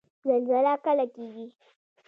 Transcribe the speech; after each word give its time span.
زلزله 0.25 0.73
کله 0.85 1.05
کیږي؟ 1.15 1.47